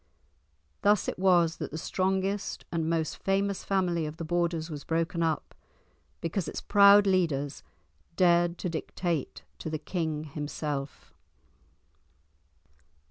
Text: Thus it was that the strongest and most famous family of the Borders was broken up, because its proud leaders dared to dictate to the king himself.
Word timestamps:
Thus 0.81 1.07
it 1.07 1.19
was 1.19 1.57
that 1.57 1.69
the 1.69 1.77
strongest 1.77 2.65
and 2.71 2.89
most 2.89 3.17
famous 3.17 3.63
family 3.63 4.07
of 4.07 4.17
the 4.17 4.25
Borders 4.25 4.71
was 4.71 4.83
broken 4.83 5.21
up, 5.21 5.53
because 6.21 6.47
its 6.47 6.59
proud 6.59 7.05
leaders 7.05 7.61
dared 8.15 8.57
to 8.57 8.67
dictate 8.67 9.43
to 9.59 9.69
the 9.69 9.77
king 9.77 10.23
himself. 10.23 11.13